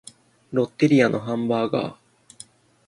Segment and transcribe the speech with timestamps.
[0.51, 1.95] ロッテリアのハンバーガー